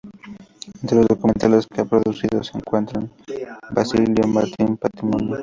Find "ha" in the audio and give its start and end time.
1.81-1.85